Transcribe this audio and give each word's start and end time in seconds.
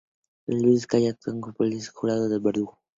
Los 0.47 0.61
jueces 0.61 0.81
de 0.81 0.87
calle 0.87 1.09
actúan 1.09 1.41
como 1.41 1.53
policía, 1.53 1.91
juez, 1.91 1.93
jurado 1.93 2.35
y 2.35 2.39
verdugo. 2.41 2.79